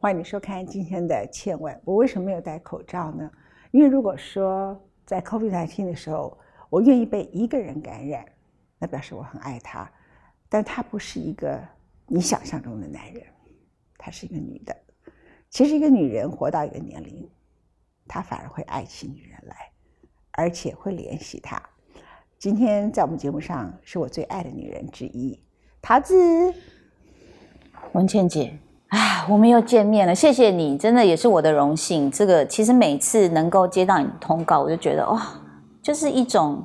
[0.00, 1.74] 欢迎你收看今天的《千万》。
[1.84, 3.28] 我为什么没有戴口罩呢？
[3.72, 6.38] 因为如果说在 COVID-19 的时候，
[6.70, 8.24] 我愿意被一个人感染，
[8.78, 9.90] 那表示我很爱他。
[10.48, 11.60] 但他不是一个
[12.06, 13.24] 你想象中的男人，
[13.96, 14.76] 他是一个女的。
[15.50, 17.28] 其实一个女人活到一个年龄，
[18.06, 19.56] 她反而会爱起女人来，
[20.30, 21.60] 而且会怜惜她。
[22.38, 25.42] 今天在我们节目上是我最爱的女人之一，
[25.82, 26.14] 桃子。
[27.94, 28.56] 文倩姐，
[28.88, 32.10] 啊，我们又见面了，谢谢你，真的也是我的荣幸。
[32.10, 35.22] 这个其实每次能够接到你通告，我就觉得哇，
[35.82, 36.64] 就是一种，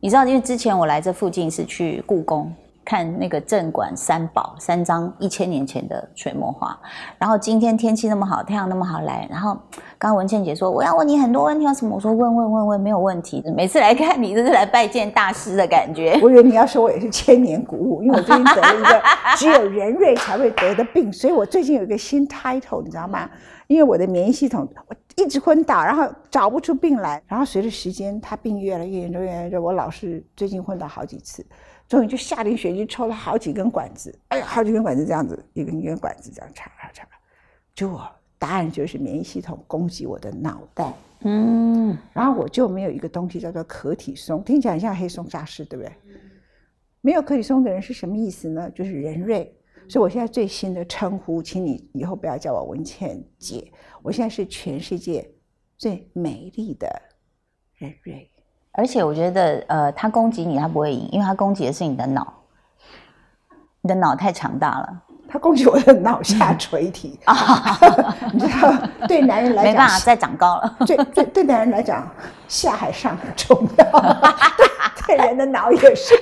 [0.00, 2.52] 你知道，因为之前我来这附近是去故宫。
[2.84, 6.78] 看那个镇馆三宝三张一千年前的水墨画，
[7.18, 9.54] 然后今天天气那么好，太阳那么好来，然后
[9.98, 11.94] 刚刚文倩姐说我要问你很多问题，什么？
[11.94, 16.18] 我说问问问问没有问题，每次来看你都是来拜见大师的感觉。
[16.22, 19.02] 我以为你要说我也是千年古物，因为我最近得了一个
[19.36, 23.28] 只有人瑞才会得的病，所以我最近有一个新 title，你知道吗？
[23.66, 31.44] 因为我的免疫系统我一直昏倒，然后找不出病来，然后随着时间他病越来越严重，越来越重，我老是最近昏倒好几次。
[31.94, 37.08] 终于就下定决心抽了好几根管子，哎呀，好几根管子这样子，一根一根管子这样插插插，
[37.74, 45.92] 就我答案就是免疫系统攻击我的脑袋，嗯，然后我就没有一个东西叫做可体松，听起来像黑松沙士，对不对？
[47.00, 48.70] 没有可体松的人是什么意思呢？
[48.70, 49.54] 就是人瑞，
[49.88, 53.72] 所以我现在最新的称呼，请你以后不要叫我文倩姐，
[54.02, 55.30] 我现在是全世界
[55.78, 56.88] 最美丽的
[57.76, 58.30] 人瑞。
[58.76, 62.26] 而且我觉得，呃，他攻击你，他不会赢，因为他攻击的是你的脑，
[63.80, 64.88] 你的脑太强大了。
[65.28, 67.34] 他攻击我的脑下垂体啊，
[68.32, 68.72] 你知道，
[69.08, 70.76] 对男人来讲没办法再长高了。
[70.86, 72.08] 对对，对男人来讲，
[72.46, 73.84] 下海上很重要。
[75.06, 76.14] 对人的脑也是。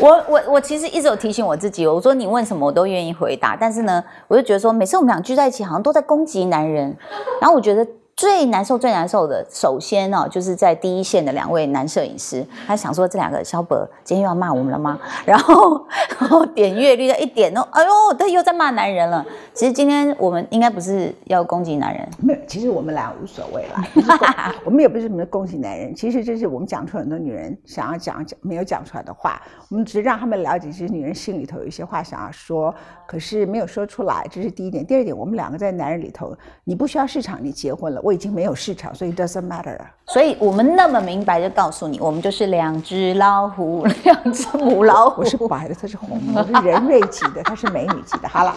[0.00, 6.96] 我我我其实一直有提醒我自己，我说你问什么我都愿意回答，但是呢，我就觉得说，每次我们俩聚在一起，好像都在攻击男人，
[7.40, 7.86] 然后我觉得。
[8.16, 14.98] 最难受、最难受的，首先呢，就是在第一线的两位男摄影师，他想说这两个小伯今天又要骂我们了吗？
[15.26, 15.86] 然后，
[16.18, 19.22] 然后点阅率一点哦，哎呦，他又在骂男人了。
[19.52, 22.08] 其实今天我们应该不是要攻击男人，
[22.46, 24.54] 其实我们俩无所谓啦。
[24.64, 32.74] 我们也不是什么恭喜男人，其实这是我们讲出很多女人想要讲讲没有讲出来的话，我们只是让他们了解，其实女人心里头有一些话想要说，
[33.06, 34.86] 可是没有说出来，这是第一点。
[34.86, 38.00] 第二点，我们两个在男人里头，你不需要市场，你结婚了。
[38.02, 39.90] 我已经没有市场，所以 doesn't matter 啊。
[40.06, 45.22] 所以我们那么明白就告诉你，我们就是两只老虎，两只母老虎。
[45.22, 48.28] 我是白的，它是红的，我是人瑞级的，她是美女级的。
[48.28, 48.54] 好了，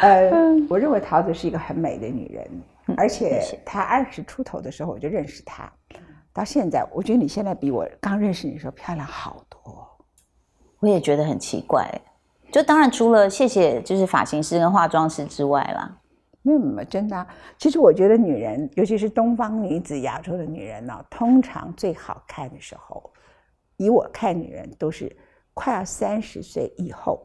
[0.00, 0.30] 呃，
[0.70, 2.46] 我认为桃子是一个很美的女人，
[2.96, 5.72] 而且她二十出头的时候我就认识她，
[6.32, 9.86] 到现在，我觉得你现在比我刚认识你的时候漂亮好多。
[10.80, 11.90] 我也觉得很奇怪，
[12.52, 16.00] 就当然除了谢谢就是发型师跟化妆师之外啦。
[16.42, 17.26] 没有没有，真的。
[17.58, 23.12] 其实我觉得女人，尤其是东方女子、亚洲的女人呢，通常最好看的时候，
[23.76, 25.14] 以我看女人都是
[25.52, 27.22] 快要三十岁以后，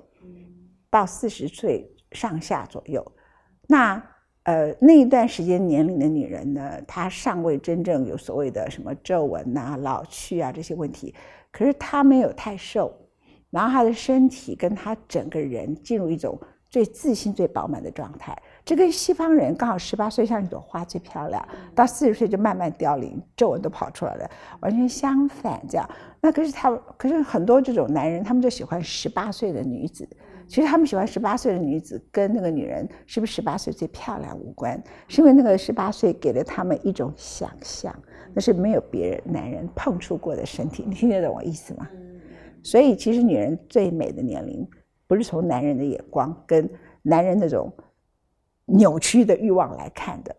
[0.90, 3.06] 到四十岁上下左右。
[3.68, 4.04] 那
[4.44, 11.14] 呃那一段时间年龄的女人呢，她尚未真正有所谓的什么皱纹啊、老去啊这些问题，
[11.52, 12.94] 可是她没有太瘦，
[13.50, 16.38] 然后她的身体跟她整个人进入一种
[16.70, 18.38] 最自信、最饱满的状态。
[18.66, 25.62] 这跟西方人刚好十八岁像一朵花最漂亮，到四十岁就慢慢凋零，皱纹都跑出来了，完全相反。
[25.70, 25.90] 这样，
[26.20, 30.08] 那可是他，可是很多这种男人，他们就喜欢十八岁的女子。
[30.48, 37.94] 其实他们喜欢十八岁的女子，跟那个女人是不是十八岁最漂亮无关，是因为那个十八岁给了他们一种想象，
[38.34, 40.84] 那是没有别人男人碰触过的身体。
[40.88, 41.88] 你听得懂我意思吗？
[42.64, 44.68] 所以其实女人最美的年龄，
[45.08, 46.70] 不是从男人的眼光跟
[47.02, 47.72] 男人那种。
[48.66, 50.34] 扭曲的欲望来看的，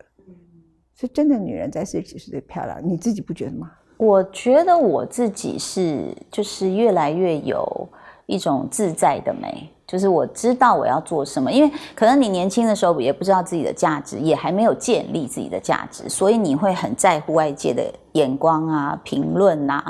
[0.95, 3.71] 是真的女人在四十几岁最漂亮，你自己不觉得吗？
[3.97, 7.87] 我觉得我自己是，就是越来越有
[8.25, 11.51] 一种自在的美，就是我知道我要做什么。
[11.51, 17.83] 因为可能你年轻的时候也不知道自己的价值，也还没有建立自己的价值，所以你会很在乎外界的
[18.13, 19.83] 眼光啊、评论呐。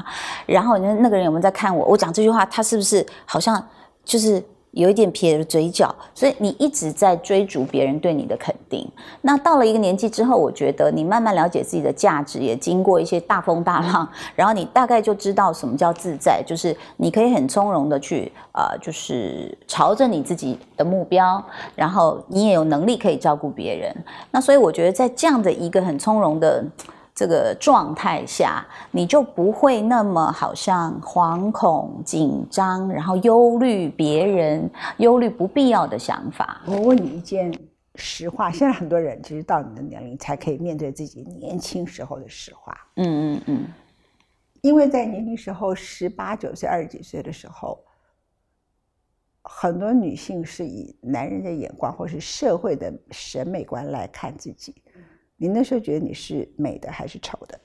[0.46, 1.86] 然后那那个人有没有在看我？
[1.86, 3.64] 我讲这句话，他是不是好像
[4.04, 4.44] 就是？
[4.76, 8.86] 有一点撇着嘴角，所以你一直在追逐别人对你的肯定。
[9.22, 21.42] 那到了一个年纪之后，我觉得你慢慢了解自己的价值，也经过一些大风大浪，然后你大概就知道什么叫自在，就是你可以很从容的去呃，就是朝着你自己的目标，
[21.74, 23.96] 然后你也有能力可以照顾别人。
[24.32, 26.64] 那所以我觉得在这样的一个很从容的。
[27.16, 36.62] 这个状态下，你就不会那么好像惶恐、紧张，然后忧虑别人、忧虑不必要的想法。
[36.68, 37.58] 我问你一件
[37.96, 38.52] 实话。
[38.52, 42.78] 现在很多人其实到你的年龄才可以面对自己年轻时候的实话。
[42.98, 43.68] 嗯嗯嗯，
[44.60, 47.80] 因为在年轻时候，十八九岁、二十几岁的时候，
[49.42, 54.76] 很多女性是以男人的眼光或是社会的审美观来看自己。
[55.38, 57.60] 你那时候觉得你是美的还是丑的？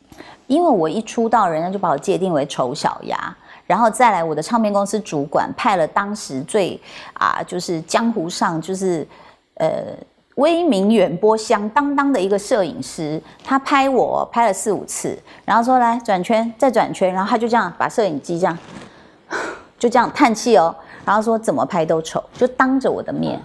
[0.48, 3.32] 因为我一出道，人家就把我界定为丑小鸭，
[3.64, 6.80] 然后再来我的唱片公司主管派了当时最
[7.14, 9.06] 啊，就是江湖上就是
[9.54, 9.84] 呃
[10.34, 18.58] 威名远播响当当的一个摄影师，他拍我拍了四五次，然后说来转圈再转圈，然后他就这样把摄影机这样
[19.78, 20.74] 就这样叹气哦，
[21.04, 23.40] 然后说怎么拍都丑，就当着我的面，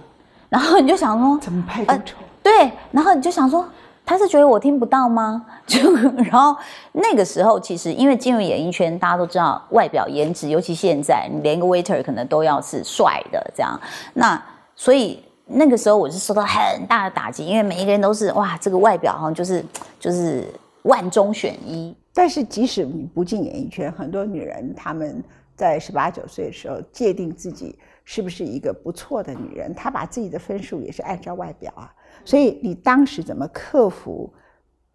[0.48, 3.64] 然后你就想说怎么拍都丑，对，然后你就想说。
[4.06, 5.44] 他是觉得我听不到吗？
[5.66, 6.56] 就然后
[6.92, 13.78] 那个时候，其实因为进入演艺圈，大家都知道外表颜值，尤其现在，你连个 waiter 可能都要是帅的这样。
[14.14, 14.40] 那
[14.76, 19.64] 所以那个时候我是受到很大的打击，因为每一个人都是哇，这个外表好像就是
[19.98, 20.46] 就是
[20.82, 21.92] 万中选一。
[22.14, 25.20] 但是即使你不进演艺圈，很多女人她们
[25.56, 31.92] 在十八九岁的时候界定自己是不是一个不错的女人，她把自己的分数也是按照外表啊。
[32.24, 34.32] 所以你当时怎么克服？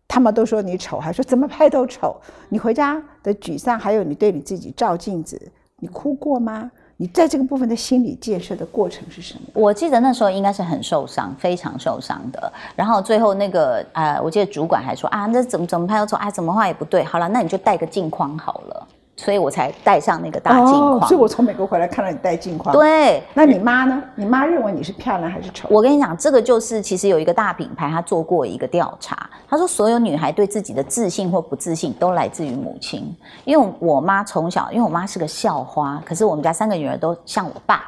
[0.08, 2.20] 他们都说你丑，还说怎么拍都丑。
[2.50, 5.42] 你回家的沮丧，还有你对你自己照镜子，
[5.78, 6.70] 你哭过吗？
[6.98, 9.42] 你在这个部分的心理建设的过程是什么？
[9.54, 12.52] 我记得那时候应该是很受伤，非常受伤的。
[12.76, 17.04] 然后最后那个呃，我记得主管还说啊，那怎么怎么拍都丑，啊，怎么画也不对。
[17.06, 18.88] 好了，那你就戴个镜框好了。
[19.24, 21.08] 所以我才戴上那个大镜框。
[21.08, 22.76] 所以我从美国回来看到你戴镜框。
[22.76, 24.02] 对，那你妈呢？
[24.16, 25.68] 你妈认为你是漂亮还是丑？
[25.70, 33.16] 我跟你讲，这个就是其实有一个大品牌，他做过一个调查，他说所有女孩对自己的自信或不自信都来自于母亲。
[33.46, 37.84] 因为我妈从小，因为我妈是个校花，可是我们家三个女儿都像我爸，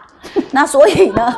[0.52, 1.36] 那所以呢。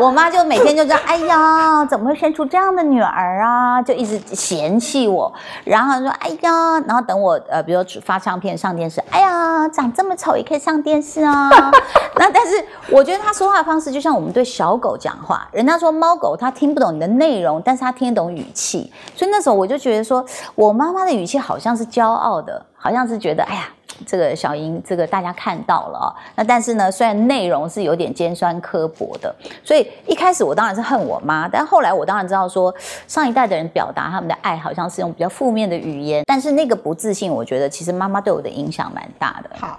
[0.00, 3.80] 我妈就每天就这样，哎呀，怎么会生出这样的女儿啊？
[3.80, 5.32] 就一直嫌弃我，
[5.64, 11.48] 然后说，哎呀，然后等我呃，比如发唱片上电视，哎呀，长这么丑也可以上电视啊。
[12.16, 20.24] 那但是我觉得她说话方式就像我们对小狗讲话，人家说猫狗它听不懂你的内容，但是它听得懂语气，所以那时候我就觉得说
[20.54, 23.68] 我妈妈的语气好像是骄傲的，好像是觉得，哎呀。
[24.06, 26.08] 这个小英，这个大家看到了啊。
[26.36, 32.74] 那但是呢，虽然内容是有点尖酸刻薄的，所以一开始我当然是恨我妈，但后来我当然知道说，
[33.06, 36.24] 上一代的人表达他们的爱，好像是用比较负面的语言。
[36.26, 39.50] 但是那个不自信，我觉得其实妈妈对我的影响蛮大的。
[39.56, 39.78] 好，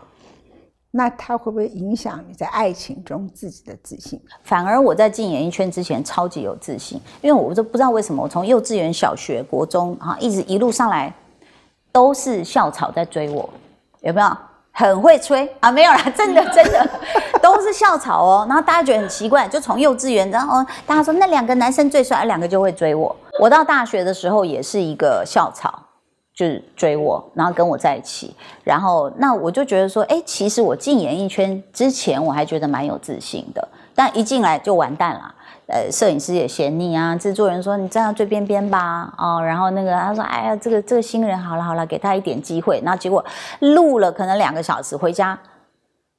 [0.92, 4.20] 那他会不会影响你在爱情中自己的自信？
[4.44, 11.14] 反而我在进演艺圈之前超级有自信，因为我都不知道为什么，我从幼稚园、小学、国中啊，一直一路上来
[11.92, 13.50] 都是校草在追我。
[14.06, 14.28] 有没有
[14.72, 15.72] 很会吹啊？
[15.72, 16.88] 没有啦，真的 真的
[17.42, 18.46] 都是校草哦。
[18.48, 23.16] 然后大家觉得很奇怪，就从幼稚园，然后大家说那两个男生最帅，两个就会追我。
[23.40, 25.80] 我到大学的时候也是一个校草，
[26.36, 28.36] 就是追我，然后跟我在一起。
[28.64, 35.34] 然后那我就觉得说，哎，其实我进演艺圈之前，我还觉得蛮有自信的，但一进来就完蛋了。
[35.68, 43.24] 呃，摄影师也嫌你啊，制作人说你站到最边边吧，哦，然后那个他说，哎呀，这个这个新人好了好了，给他一点机会，那结果
[43.60, 45.38] 录了可能两个小时，回家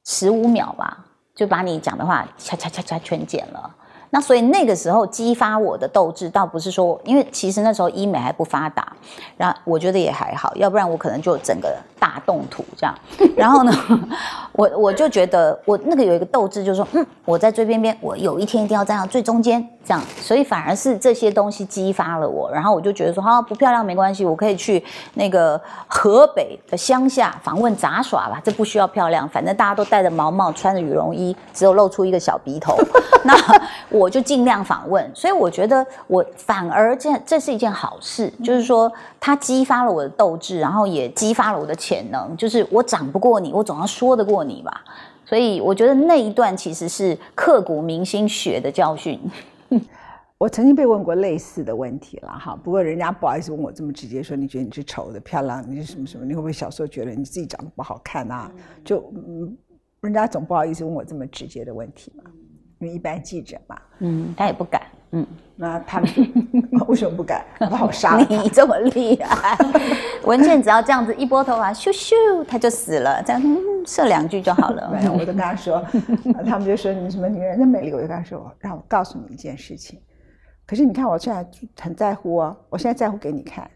[0.05, 0.97] 十五秒吧，
[1.33, 3.73] 就把你讲的话掐掐掐掐全剪了。
[4.09, 8.93] 那所以那个时候激发我的斗志，倒不是说，因为其实那时候医美还不发达，
[9.35, 12.95] 然后我觉得也还好，要不然我可能就整个大动土这样。
[13.35, 13.71] 然后呢，
[14.53, 20.01] 我我就觉得我那个有一个斗志，就是说，嗯，我在最边边，我有一天一定要站到最中间，这样。
[20.19, 32.77] 所以反而是这些东西激发了我，然后我就觉得说，好不漂亮没关系，我可以去那个河北的乡下访问杂耍吧，这不需要漂亮，反正大家都戴着毛毛，穿着羽绒衣，只有露出一个小鼻头，
[33.23, 33.35] 那。
[33.89, 42.35] 我就尽量访问，所以我觉得我反而这这是一件好事，就是说它激发了我的斗志，然后也激发了我的潜能。
[42.35, 44.83] 就是我长不过你，我总要说得过你吧。
[45.25, 49.19] 所以我觉得那一段其实是刻骨铭心血的教训。
[50.37, 56.25] 我曾经被问过类似的问题了哈，不过人家不好意思问我这么直接说，你觉得你是丑的、漂亮，你是什么什么？
[56.25, 58.51] 你会不会小时候觉得你自己长得不好看啊？
[58.83, 59.57] 就嗯，
[60.01, 62.23] 人家总不好意思问我这么直接的问题嘛。
[62.79, 64.76] 因为一般记者嘛，嗯，他也不敢，
[65.11, 66.09] 嗯，那他们
[66.87, 67.43] 为什么不敢？
[67.59, 69.57] 把我杀你这么厉害，
[70.25, 73.41] 文倩只要这样子一拨头发，咻咻，他就死了，这样
[73.85, 74.89] 射两句就好了。
[74.93, 75.81] 没有，我就跟他说，
[76.45, 79.99] 他们就说你什么女人的美丽，我就跟他说，让我告诉你一件事情。
[80.65, 81.47] 可是你看我现在
[81.81, 83.69] 很在乎哦，我现在在乎给你看。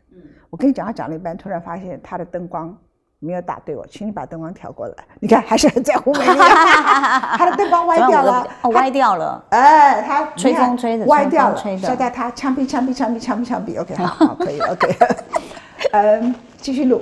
[0.50, 2.78] 我跟你讲，他讲了一半，突然发现他的灯光
[3.24, 4.96] 没有打对我，请你把灯光调过来。
[5.20, 6.26] 你看，还是很在乎美丽。
[7.38, 9.46] 他的灯光歪掉了，哦，歪掉了。
[9.50, 11.58] 哎，他吹风吹的歪掉了。
[11.58, 13.80] 现在他枪毙，枪毙，枪毙，枪毙，枪毙。
[13.80, 14.98] OK，好，好， 可以，OK。
[15.94, 17.00] 嗯，继续录。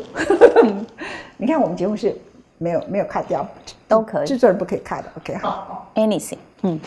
[1.37, 2.13] 你看，我们节目是
[2.57, 3.47] 没有没有卡掉，
[3.87, 4.27] 都可以。
[4.27, 5.09] 制作人不可以卡的。
[5.17, 5.89] OK，好。
[5.95, 6.77] Anything，嗯。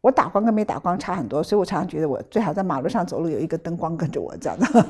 [0.00, 4.86] 我打光跟没打光差很多，所以我常常觉得我最好在马路上走路有一个灯光跟着我这样的。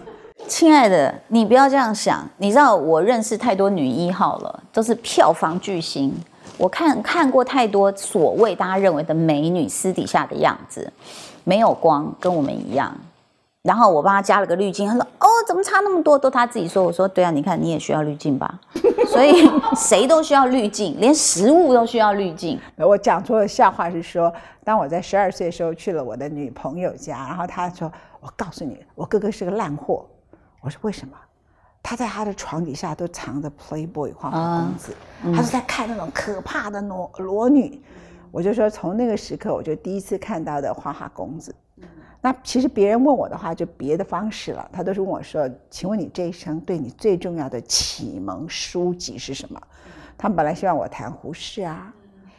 [0.48, 2.26] 亲爱的，你不要这样想。
[2.38, 6.14] 你知道我认识太多女一号了，都是票房巨星。
[6.56, 10.90] 我看看过太多所谓大家认为的美女私底下的样子，
[11.44, 12.94] 没有光，跟我们一样。
[13.62, 16.84] 然后我帮她加了个滤镜，她说：“哦，怎么差那么多？”都她自己说。
[16.84, 18.60] 我说：“对啊，你看你也需要滤镜吧？
[19.08, 24.32] 所以谁都需要滤镜，连食物都需要滤镜。”我讲出的笑话是说。
[24.62, 27.90] 当我在十二岁的时候去了我的女朋友家，然后他说
[28.20, 30.04] ：“我告诉你，我哥哥是个烂货。”
[30.66, 31.16] 我说：“为什么？”
[31.80, 34.92] 他在他的床底下都藏着 Playboy 花花公子，
[35.32, 37.80] 他是在看那种可怕的裸裸女。
[38.32, 41.54] 我就说，从那个时刻，我就第一次看到的花花公子。
[42.20, 44.68] 那其实别人问我的话，就别的方式了。
[44.72, 49.62] 他都是问我说：“请问你这一生对你最重要的启蒙书籍是什么？”
[50.18, 51.94] 他们本来希望我谈胡适啊。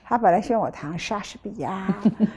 [0.09, 1.93] 他本来希望我谈莎士比亚，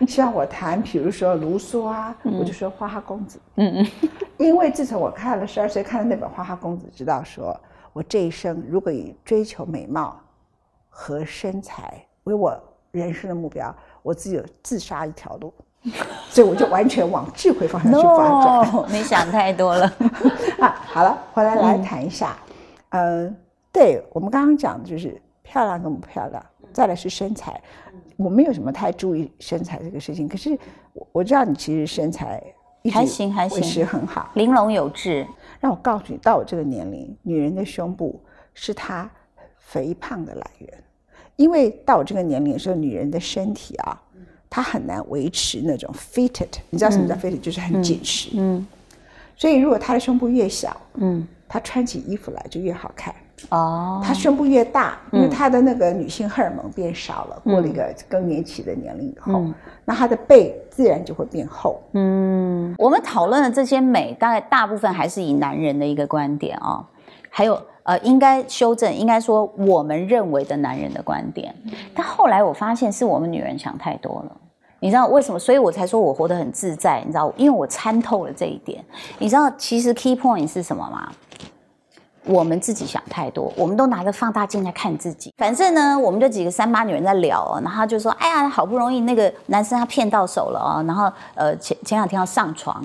[0.08, 3.38] 希望我谈，比如说卢梭啊，我就说花花公子。
[3.54, 7.58] 嗯嗯，因为自从我看了十二岁看的那本花花公子，知道说
[7.92, 10.20] 我这一生如果以追求美貌
[10.88, 12.60] 和身材为我
[12.90, 13.72] 人生的目标，
[14.02, 15.54] 我自己有自杀一条路，
[16.28, 18.84] 所以我就完全往智慧方向去发展。
[18.88, 19.86] 你想太多了
[20.58, 20.74] 啊！
[20.86, 22.36] 好了，回来来谈一下。
[22.88, 23.32] 嗯，
[23.70, 26.44] 对我们刚刚讲的就是漂亮跟不漂亮。
[26.72, 27.60] 再来是身材，
[28.16, 30.28] 我没有什么太注意身材这个事情。
[30.28, 30.56] 可是
[30.92, 32.40] 我我知道你其实身材
[32.92, 35.26] 还行还行，是很好，玲珑有致。
[35.58, 38.20] 让我告诉你，到我这个年龄，女人的胸部
[38.54, 39.10] 是她
[39.58, 40.84] 肥胖的来源。
[41.34, 44.00] 因为到我这个年龄的时候，女人的身体啊，
[44.48, 46.60] 她很难维持那种 fitted。
[46.70, 47.40] 你知道什么叫 fitted？
[47.40, 48.30] 就是很紧实。
[48.34, 48.64] 嗯。
[49.36, 53.12] 所以如果她的胸部越小，嗯，她穿起衣服来就越好看。
[53.48, 59.44] 哦，她胸部越大，因为她的那个女性荷尔蒙变少了，过了一个更年期的年龄以后，
[59.84, 61.80] 那她的背自然就会变厚。
[61.92, 66.84] 嗯，我们讨论的这些美，大概大部分还是以男人的一个观点啊，
[67.30, 71.52] 还有呃，应该修正，应该说我们认为的男人的观点。
[71.94, 74.36] 但后来我发现是我们女人想太多了，
[74.78, 75.38] 你知道为什么？
[75.38, 78.84] 所以我才说我活得很自在，你知道，因为我参透了这一点。
[79.18, 81.10] 你知道其实 key point 是什么吗？
[82.24, 85.32] 我们自己想太多，我们都拿着放大镜在看自己。
[85.38, 92.76] 反正呢，我们就几个三八女人在聊哦，然后就说：“哎呀，好不容易那个男生他骗到手了哦。”然后呃前前两天要上床，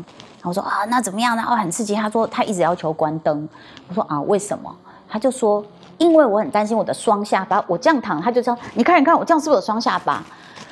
[0.42, 1.44] 然后说啊那怎么样呢？
[1.46, 1.94] 哦很刺激。
[1.96, 3.48] 他说他一直要求关灯。
[3.89, 4.74] 我说啊为什么？
[5.10, 5.63] 他就说
[5.98, 7.63] 因为我很担心我的双下巴。
[7.68, 10.24] 我这样躺，他就说你看你看我这样是不是有双下巴？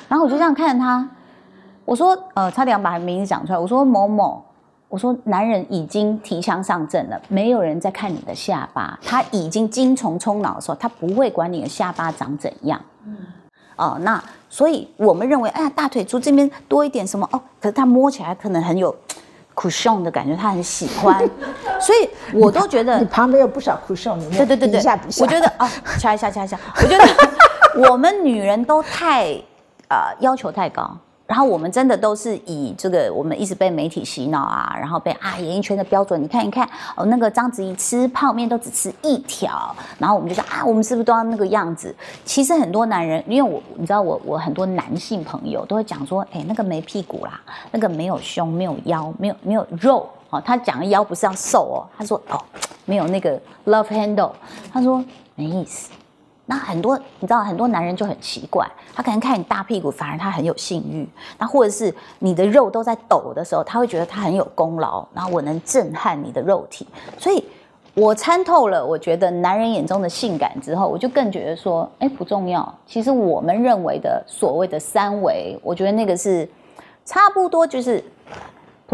[0.08, 1.06] 然后我就这样看着他，
[1.84, 3.58] 我说呃差点把名字讲出来。
[3.58, 4.42] 我说某某。
[4.88, 12.80] 我说，男人已经提枪上阵了，没有人在看你的下巴，他已经精虫充脑的时候，他不会管你的下巴长怎样。
[13.04, 13.16] 嗯，
[13.74, 18.94] 哦，那所以我们认为，哎呀，大腿粗这边多一点什么哦，可是他摸起来可能很有
[19.56, 21.18] cushion 的感觉，他很喜欢，
[21.80, 24.80] 所以我都觉得你旁边有不少 cushion，对对对对，
[25.20, 29.32] 我觉得啊，掐一下掐一下，我觉得我们女人都太
[29.88, 30.96] 呃要求太高。
[31.26, 41.94] 然后我们真的都是以这个，我们一直被媒体洗脑啊，然后被啊演艺圈的标准，你看一看哦，那个章子怡吃泡面都只吃一条，然后我们就说啊，我们是不是都要那个样子？
[42.26, 47.40] 其实很多男人，因为我你知道我我很多男性朋友都会讲说，哎，那个没屁股啦，
[47.70, 50.38] 那个没有胸，没有腰，没有没有肉哦。
[50.44, 52.38] 他讲的腰不是要瘦哦，他说哦，
[52.84, 54.32] 没有那个 love handle，
[54.70, 55.02] 他说
[55.34, 55.90] 没意思。
[56.46, 61.06] 那很多你知道，很多男人就很奇怪，他可能看你大屁股，反而他很有性欲；
[61.38, 66.86] 那或者是你的肉都在抖的时候，他会觉得他很有功劳，然后我能震撼你的肉体。
[67.18, 67.42] 所以
[67.94, 72.74] 我参透了，我觉得男人眼中的性感之后，我就更觉得说，哎，不重要。
[72.86, 76.48] 其实我们认为的所谓的三维，我觉得那个是
[77.04, 78.04] 差不多就是。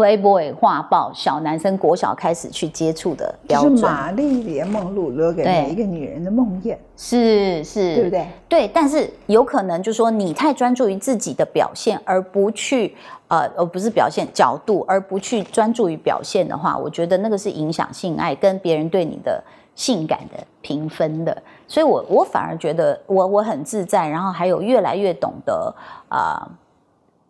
[0.01, 3.77] Playboy 画报，小男生国小开始去接触的标准。
[3.77, 6.75] 是玛丽莲梦露留给每一个女人的梦魇。
[6.97, 8.27] 是是，对不对？
[8.49, 12.95] 对，但是有可能就是说，你太专注于自己的表现，而不去
[13.27, 19.43] 呃，而不是表现角度，而不去专注于表现的话，我觉得那个是影响性爱跟别人对你的
[19.75, 21.35] 性感的评分的。
[21.67, 25.71] 所以我我反而觉得我我很自在，然后还有越来越懂得
[26.09, 26.49] 啊。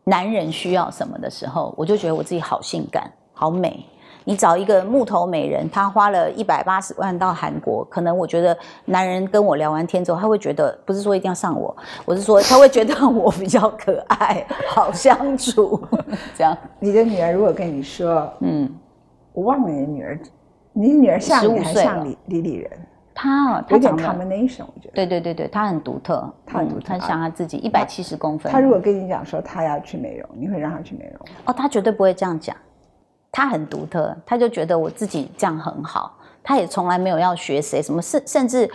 [0.04, 3.86] 男人需要什么的时候，我就觉得我自己好性感、好美。
[4.24, 8.56] 你找一个木头美人，她花了一百八十万到韩国，可能我觉得
[8.86, 15.82] 男人跟我聊完天之后，他会觉得不是说一定要上我，我是说他会觉得我比较可爱， 好相处，
[16.38, 16.56] 这样。
[16.80, 18.72] 你的女儿如果跟你说，嗯，
[19.34, 20.20] 我忘了你的女儿，
[20.74, 22.72] 你女儿像你还像李李李人？
[23.22, 24.92] 她有点 combination，我觉得。
[24.96, 28.52] 对对对对，他很独特，他很独特，她像他自己一百七十公分。
[28.52, 31.28] 他如果跟你讲说他要去美容，你会让他去美容？
[31.46, 32.56] 哦，他绝对不会这样讲。
[33.32, 36.18] 他很独特，他就觉得我自己这样很好。
[36.44, 38.68] 他也从来没有要学谁什么，甚甚至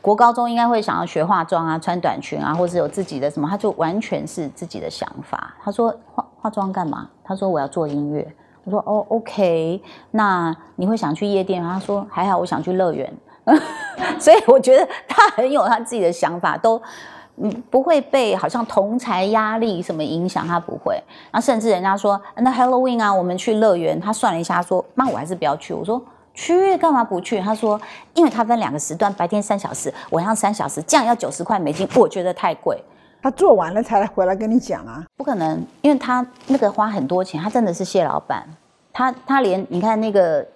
[0.00, 5.54] 国高中应该会想要学化妆啊，穿短裙啊，或者有自己的什么，他就完全是自己的想法。
[5.62, 7.06] 他说化化妆干嘛？
[7.22, 8.26] 他说我要做音乐。
[8.64, 11.74] 我说哦，OK，那你会想去夜店吗？
[11.74, 13.12] 她说还好，我想去乐园。
[14.18, 16.80] 所以我觉得他很有他自己的想法，都
[17.36, 20.94] 嗯不会被好像同才压力什么影响，他不会。
[21.30, 25.72] 然后甚至人家说那 Halloween 啊，我们去乐园，他算了一下说，妈我还是不要去。
[25.72, 26.02] 我说
[26.34, 27.40] 去干嘛不去？
[27.40, 27.80] 他说
[28.14, 32.82] 因为他分两个时段，白天三小时，晚上三小时，这样要九十块美金，我觉得太贵。
[33.22, 35.04] 他做完了才回来跟你讲啊？
[35.16, 38.46] 不可能，因为他那个花很多钱，他真的是谢老板，
[38.92, 40.46] 他他连你看那个。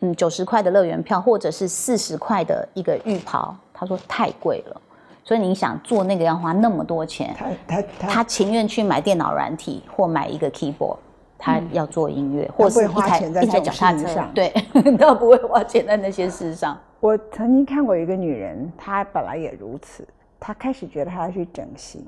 [0.00, 4.80] 嗯，九十块的乐园票，或者是四十块的一个浴袍，他说太贵了，
[5.24, 7.34] 所以你想做那个要花那么多钱，
[7.66, 10.98] 他他他情愿去买电脑软体或买一个 keyboard，
[11.36, 14.50] 他要做音乐，或是一台一台脚踏车，对，
[14.96, 16.78] 他不会花钱在那些事上。
[17.00, 20.06] 我曾经看过一个女人，她本来也如此，
[20.38, 22.06] 她开始觉得她要去整形，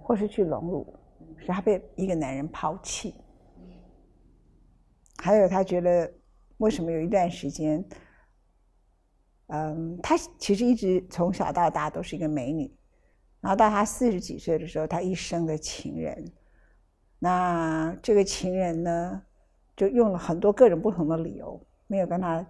[0.00, 0.86] 或是去隆乳，
[1.38, 3.12] 是她被一个男人抛弃，
[5.18, 6.08] 还有她觉得。
[6.64, 7.84] 为什么有一段时间，
[9.48, 12.74] 嗯，她其实一直从小到大都是一个美女，
[13.42, 16.32] 然后到她四十几岁的时候，她一生的情人，
[17.18, 19.22] 那这个情人呢，
[19.76, 22.44] 就用了很多各种不同的理由，没有跟她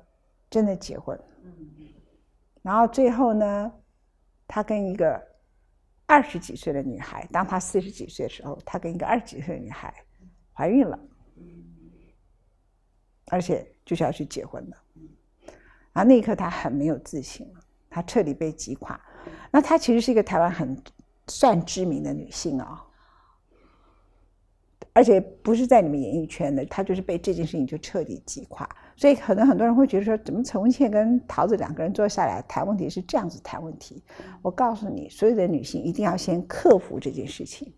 [0.48, 1.18] 真的结婚。
[2.62, 3.72] 然后最后呢，
[4.46, 5.20] 她跟一个
[6.06, 9.92] 二十几岁的女孩，当她四十几岁的时候，她跟一个二十几岁的女孩
[10.52, 10.96] 怀孕了，
[13.26, 13.73] 而且。
[13.84, 14.76] 就是要去结婚了，
[15.92, 19.00] 然后那一刻他很没有自信了，他彻底被击垮。
[19.50, 20.76] 那她其实是一个台湾很
[21.28, 22.84] 算知名的女性啊，
[24.92, 28.68] 而且不是在你们演艺圈的，她就是被这件事情就彻底击垮。
[28.96, 34.02] 所以可能很多人会觉得说，怎么陈文茜跟桃子两个人坐下来谈问题是这样子谈问题？
[34.42, 37.72] 我告诉你，所有的女性一定要先克服这件事情。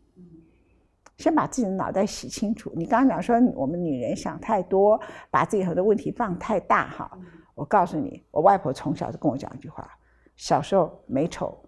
[1.18, 2.72] 先把自己的脑袋洗清楚。
[2.76, 5.00] 你刚刚讲说我们女人想太多，
[5.31, 7.11] 把自己很多问题放太大哈。
[7.55, 9.88] 我告诉你，我外婆从小就跟我讲一句话：
[10.37, 11.59] 小时候美丑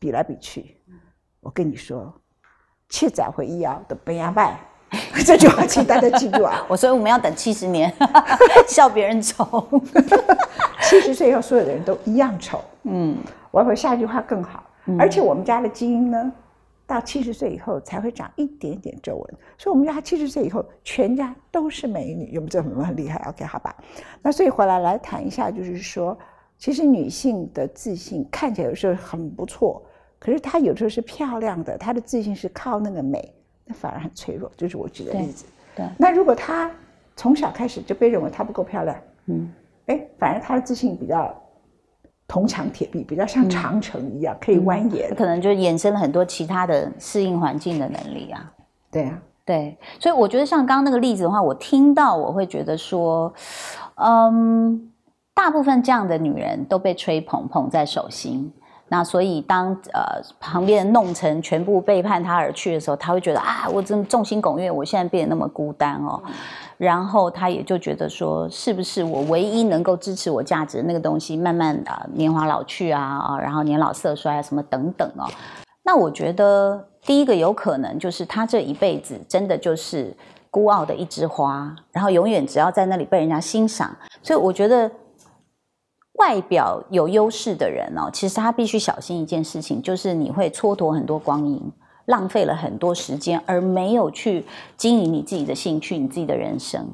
[0.00, 0.76] 比来比去，
[1.40, 2.12] 我跟你说，
[2.88, 4.58] 七载回忆啊的本牙拜。
[5.26, 6.64] 这句话请大家记住啊。
[6.70, 7.92] 我说我们要等七十年，
[8.68, 9.68] 笑别人丑。
[10.82, 12.60] 七十岁以后，所有的人都一样丑。
[12.84, 13.16] 嗯，
[13.50, 14.62] 我外婆下一句话更好，
[14.98, 16.32] 而且我们家的基因呢？
[16.86, 23.74] 到七十岁以后才会长一点点皱纹，所以我们家七十岁以后全家都是美女，有没有这很很厉害？OK，好吧。
[24.22, 26.16] 那所以回来来谈一下，就是说，
[26.58, 29.82] 其实女性的自信看起来有时候很不错，
[30.20, 34.48] 可是她有时候是漂亮的，她的自信是靠那个美，那反而很脆弱。
[34.56, 35.44] 就是我举的例子。
[35.74, 35.84] 对。
[35.98, 36.70] 那如果她
[37.16, 38.96] 从小开始就被认为她不够漂亮，
[39.26, 39.52] 嗯，
[39.86, 41.34] 哎，反而她的自信比较。
[42.28, 48.52] 铜墙铁壁，比较像长城一样可以蜿蜒，可能就衍生了很多其他的适应环境的能力啊。
[48.90, 53.32] 对啊，对，所以我觉得像刚刚那个例子的话，我听到我会觉得说，
[53.94, 54.90] 嗯，
[55.34, 58.52] 大部分这样的女人都被吹捧捧在手心，
[58.88, 66.22] 那所以当呃旁边弄成全部背叛他而去的时候，他会觉得啊，我这么众星拱月，我现在变得那么孤单哦。
[66.78, 75.26] 然后他也就觉得说，是不是我唯一能够支持我价值的那个东西，慢慢的年华老去啊啊，然后年老色衰啊什么等等哦。
[75.82, 80.14] 那我觉得第一个有可能就是他这一辈子真的就是
[80.50, 83.90] 孤傲的一枝花，然后永远只要在那里被人家欣赏。
[84.22, 84.90] 所以我觉得
[86.18, 91.60] 外表有优势的人哦，其实他必须小心一件事情，就是你会蹉跎很多光阴。
[92.06, 94.44] 浪费了很多时间，而没有去
[94.76, 96.88] 经营你自己的兴趣、你自己的人生，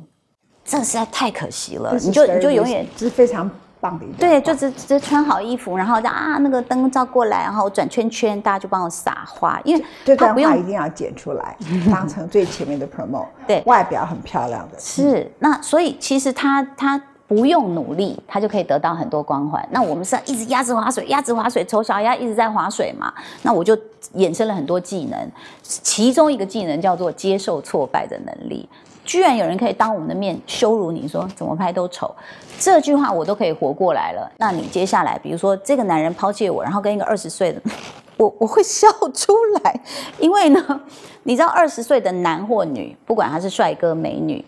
[0.65, 1.95] 这实在太可惜了。
[2.01, 9.61] 你就你就永远是非常棒的一对，就只只穿好衣服，然后啊那个灯照过来，然后转圈圈，大家就帮我撒花。
[9.67, 11.59] 因为这段话一定要剪出来，
[11.91, 13.27] 当成最前面的 promo。
[13.47, 14.79] 对，外表很漂亮的。
[14.81, 16.99] 是那，所以其实他他。
[17.35, 19.67] 不用努力，他就可以得到很多光环。
[19.71, 23.11] 那我们是一直鸭子划水，鸭子划水，丑小鸭一直在划水嘛？
[23.41, 23.75] 那我就
[24.17, 25.19] 衍生了很多技能，
[25.63, 28.69] 其中一个技能叫做接受挫败的能力。
[29.03, 32.15] 居然有人可以当我们的面羞辱你说怎么拍都丑，
[32.59, 34.31] 这句话我都可以活过来了。
[34.37, 37.63] 那你接下来，比如说这个男人抛弃我，然后跟一个二十岁的，
[38.19, 39.33] 我我会笑出
[39.65, 39.81] 来，
[40.21, 40.81] 因为呢，
[41.23, 44.45] 你知道二十岁的男或女，不管他是帅哥美女，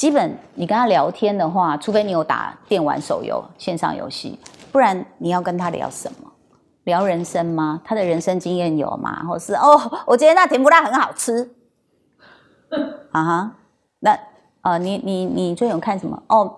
[0.00, 4.38] 基本你跟他聊天的话，除非你有打电玩手游线上游戏，
[4.72, 6.32] 不然你要跟他聊什么？
[6.84, 7.82] 聊人生吗？
[7.84, 9.22] 他的人生经验有吗？
[9.28, 11.54] 或是哦，我觉得那甜不辣很好吃。
[13.12, 13.52] 啊哈，
[13.98, 14.18] 那
[14.62, 16.22] 呃，你你你最近有看什么？
[16.28, 16.50] 哦，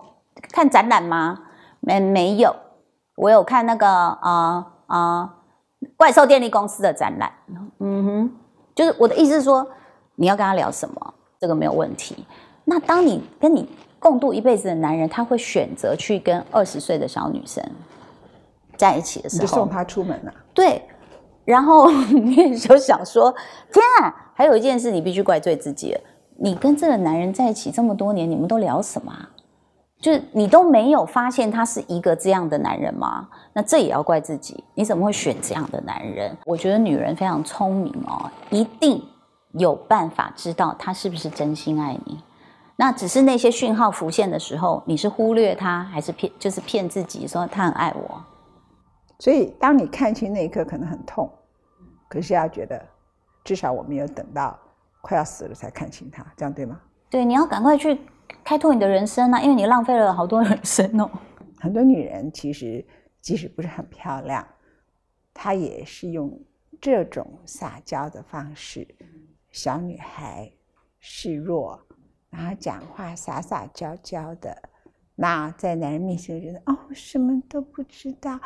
[0.53, 1.37] 看展览吗？
[1.81, 2.55] 没没有，
[3.17, 5.35] 我有看那个啊啊
[5.97, 7.33] 怪兽电力公司的展览。
[7.81, 8.31] 嗯哼，
[8.73, 9.67] 就是我的意思是说，
[10.15, 12.25] 你要跟他聊什么，这个没有问题。
[12.65, 17.65] 那当你跟你共度一辈子的男人，他会选择去跟二十岁的小女生
[18.77, 20.33] 在一起的时候，就送他出门了。
[20.55, 20.83] 对，
[21.45, 23.35] 然后你就想说，
[23.73, 24.33] 天啊！
[24.35, 25.97] 还有一件事，你必须怪罪自己。
[26.39, 29.13] 你跟这个男人在一起这么多年，你们都聊什么？
[30.01, 33.29] 就是你都没有发现他是一个这样的男人吗？
[33.53, 34.65] 那这也要怪自己。
[34.75, 36.37] 你怎么会选这样的男人？
[36.45, 39.01] 我觉得女人非常聪明哦，一定
[39.53, 42.19] 有办法知道他是不是真心爱你。
[42.77, 46.33] 那只是那些讯号浮现的时候，你是忽略他，还是骗？
[46.39, 48.25] 就是骗自己说他很爱我。
[49.19, 51.31] 所以，当你看清那一刻，可能很痛，
[52.09, 52.83] 可是要觉得。
[53.45, 54.57] 至少我没有等到
[55.01, 56.81] 快要死了才看清他，这样对吗？
[57.11, 57.99] 对，你要赶快去
[58.45, 61.11] 开拓你的人生啊，因为你浪费了好多人生哦。
[61.59, 62.87] 很多女人其实
[63.21, 64.47] 即使不是很漂亮，
[65.35, 66.41] 她也是用
[66.81, 68.87] 这种撒娇的方式，
[69.51, 70.49] 小女孩
[71.01, 71.85] 示弱，
[72.33, 74.57] 然后讲话撒撒娇娇的，
[75.15, 78.41] 那在男人面前觉得哦，什么都不知道，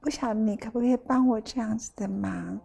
[0.00, 2.58] 不晓得你可不可以帮我这样子的忙。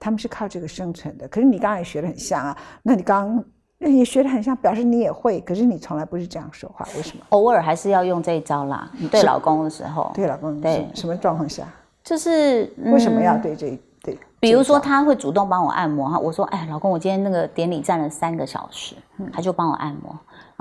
[0.00, 2.58] 他们是靠这个生存的，可是你刚刚也学的很像啊。
[2.82, 3.42] 那你刚
[3.80, 7.24] 刚也学的很像，表示你也会，可是你从来不是这样说话，为什么？
[7.30, 8.90] 偶尔还是要用这一招啦。
[8.98, 11.66] 你对老公的时候，对老公，对什么状况下？
[12.02, 14.18] 就是为什么要对这对？
[14.40, 18.94] 比如说他会主动帮我按摩哈，我说哎，老公，我今天那个典礼站了三个小时，
[19.32, 20.18] 他就帮我按摩。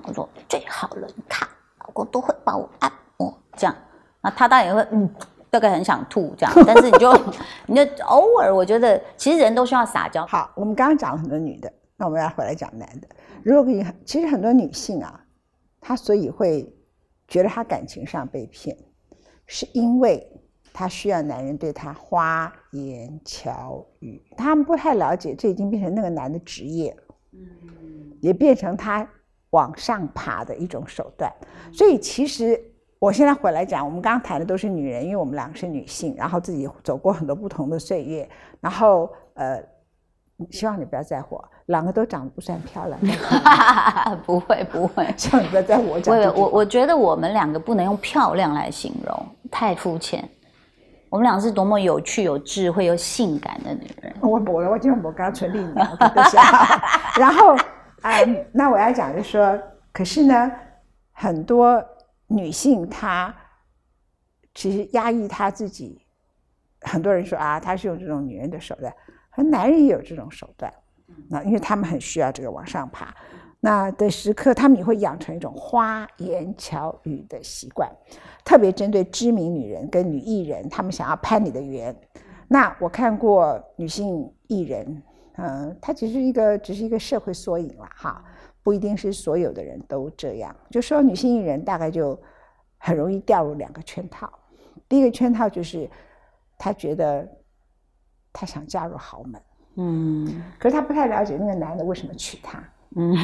[0.07, 1.47] 我说最好了，你看，
[1.79, 3.75] 老公都会帮我按摩，这样，
[4.21, 5.09] 那他当然也会嗯。
[5.53, 7.15] 大概很想吐这样， 但是你就
[7.67, 10.25] 你就偶尔，我觉得其实人都需要撒娇。
[10.25, 13.07] 好，我们刚刚讲了很多女的，那我们要回来讲男的。
[13.43, 15.23] 如果你其实很多女性啊，
[15.79, 16.67] 她所以会
[17.27, 18.75] 觉得她感情上被骗，
[19.45, 20.27] 是因为
[20.73, 26.93] 她需要男人对她花言巧语，他们不太了解，这已经变成那个男的职业
[28.19, 29.07] 也变成他
[29.51, 31.31] 往上爬的一种手段。
[31.71, 32.59] 所以其实。
[32.99, 38.29] 我现在回来讲，我们刚刚谈的都是女人，因为我们两个是女性，然后自己走过很多不同的岁月，
[38.61, 39.61] 然后呃，
[40.51, 42.97] 希望你不要在乎，两个都长得不算漂亮，
[44.25, 46.17] 不会不会，希望你不要在乎我讲。
[46.17, 50.23] 我我我觉得我们两个不能用漂亮来形容，太肤浅。
[51.13, 54.11] 我们俩是多么有趣、有智慧又性感的女人。
[54.19, 55.85] 我我我今天我刚刚纯利苗，
[57.19, 57.55] 然后
[58.01, 58.17] 啊，
[58.51, 59.55] 那我要讲就说，
[59.91, 60.51] 可是呢，
[61.11, 61.83] 很多。
[62.27, 63.31] 女性她
[64.55, 66.01] 其实压抑她自己，
[66.81, 68.91] 很多人说啊，她是用这种女人的手段，
[69.29, 70.73] 和男人也有这种手段，
[71.29, 73.13] 那因为他们很需要这个往上爬，
[73.65, 77.89] 那的时刻他们也会养成一种花言巧语的习惯，
[78.43, 81.95] 特别针对知名女人跟女艺人，他们想要攀你的缘。
[82.49, 85.01] 那我看过女性艺人，
[85.37, 88.21] 嗯，她只是一个只是一个社会缩影了哈。
[88.63, 92.21] 不一定是所有的人都这样，就说女性艺人大概就
[92.77, 94.29] 很容易掉入两个圈套。
[94.89, 95.89] 第一个圈套就是，
[96.57, 97.25] 她觉得
[98.33, 99.41] 她想嫁入豪门，
[99.77, 102.61] 嗯，可是她不太了解那个男的为什么娶她，
[102.95, 103.15] 嗯，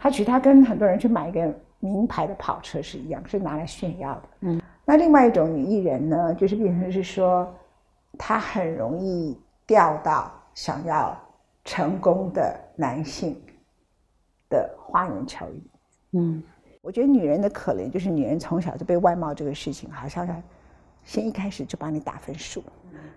[0.00, 4.62] 他其实他跟很多人去买一个名牌的跑车是一样，是拿来炫耀的，嗯。
[4.84, 7.52] 那另外一种女艺人呢，就是变成是说，
[8.18, 11.16] 她很容易钓到想要
[11.64, 13.40] 成功的男性。
[14.48, 15.60] 的花言巧语，
[16.12, 16.40] 嗯，
[16.80, 20.24] 我觉得女人的可怜就是女人从小就被外貌这个事情，好像
[21.02, 22.62] 先一开始就帮你打分数，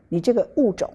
[0.07, 0.91] 你这个物种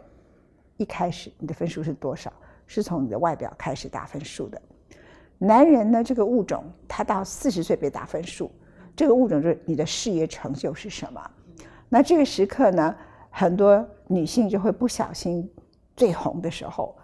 [0.76, 2.32] 一开始你的分数是多少，
[2.66, 4.60] 是从你的外表开始打分数的。
[5.38, 8.50] 男人呢，这个物种他到四十岁被打分数，
[8.96, 11.30] 这个物种就是你的事业成就是什么。
[11.88, 12.94] 那这个时刻呢，
[13.30, 15.50] 很多女性就会不小心
[15.96, 16.96] 最红的时候，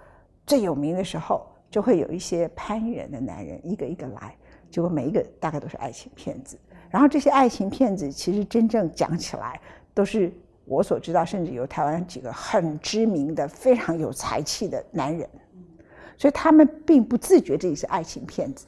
[0.47, 1.47] 最有名的时候。
[1.71, 4.37] 就会有一些攀援的男人一个一个来，
[4.73, 6.59] 结果每一个大概都是爱情骗子。
[6.91, 9.61] 然后这些爱情骗子其实真正讲起来，
[9.95, 10.33] 都是
[10.65, 15.31] 我所知道，甚至有台湾几个很知名的、非常有才气的男人。
[16.21, 18.67] 所以他们并不自觉自己是爱情骗子，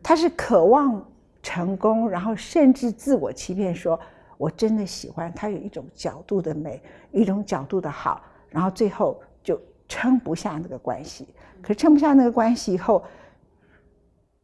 [0.00, 1.04] 他是渴望
[1.42, 3.98] 成功，然后甚至自我欺骗，说
[4.38, 11.26] 我真的喜欢他有一种角度的美，一种角度的好，然后最后就撑不下那个关系。
[11.60, 13.02] 可是撑不下那个关系以后，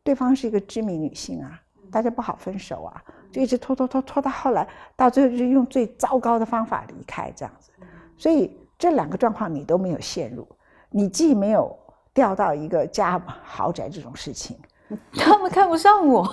[0.03, 4.67] 对方是一个知名女性啊，大家不好分手啊，就一直拖拖拖拖到后来，
[4.97, 7.71] 到最后就是用最糟糕的方法离开这样子。
[8.17, 10.45] 所以这两个状况你都没有陷入，
[10.91, 11.79] 你既没有
[12.19, 14.59] 掉到一个家豪宅这种事情，
[15.15, 16.29] 他们看不上我。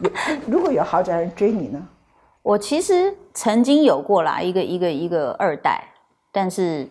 [0.00, 0.10] 有
[0.48, 1.80] 如果有豪宅人追你呢？
[2.42, 5.84] 我其实曾经有过啦，一个一个一个二代，
[6.32, 6.90] 但是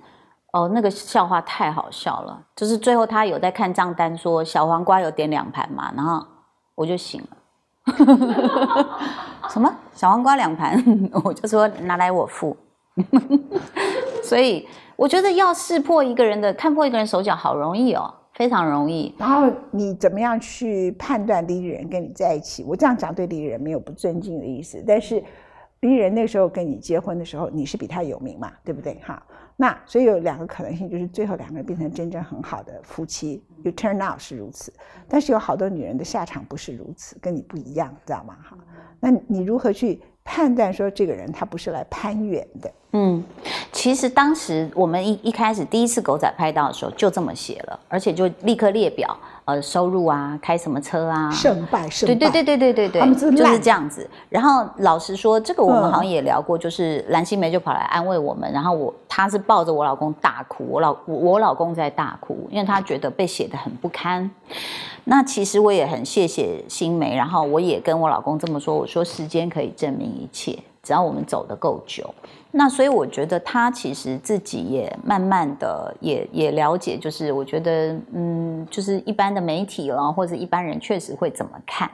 [0.54, 6.26] 哦，那个笑话太好笑了，就是最后他有在看账单，说小黄瓜有点两盘嘛，然后
[6.76, 7.36] 我就醒了，
[9.52, 9.70] 什么？
[9.92, 10.82] 小黄瓜两盘，
[11.26, 12.56] 我就说拿来我付，
[14.24, 14.66] 所以
[15.00, 19.16] 我觉得要识破一个人的看破一个人手脚好容易哦，非常容易。
[19.18, 22.66] 然后你怎么样去判断李李人跟你在一起？
[22.66, 25.24] 我这样讲对李李人没有不尊敬的意思，但是
[25.80, 28.96] 李李人那时候跟你结婚的时候，你是比他有名嘛，对不对？
[28.96, 34.70] 哈，那所以有两个可能性，就是最后两个人变成真正很好的夫妻，you turn out 是如此，
[35.08, 38.36] 但是有好多女人的下场不是如此，跟你不一样，知道吗？
[38.44, 38.58] 哈，
[39.00, 42.72] 那你如何去判断说这个人他不是来攀援的？
[42.92, 43.24] 嗯，
[43.72, 49.18] 其实当时我们一一开始第一次狗仔拍到的时候就这么写了，而且就立刻列表，
[49.50, 54.08] 呃，收入啊，开什么车啊，胜败胜败，对对对对对对对，就是这样子。
[54.30, 64.30] 然后老实说，这个我们嗯好像也聊过，就是蓝心梅就跑来安慰我们，然后我她是抱着我老公大哭，我老我我老公在大哭，因为他觉得被写的很不堪。
[65.06, 72.14] 那其实我也很谢谢心梅，然后我也跟我老公这么说，我说时间可以证明一切，只要我们走得够久。
[72.52, 81.90] 那所以我觉得他其实自己也慢慢的也也了解，就是我觉得嗯，就是一般的媒体了，或者一般人确实会怎么看。